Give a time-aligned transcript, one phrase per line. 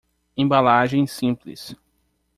[0.35, 1.75] Embalagem simples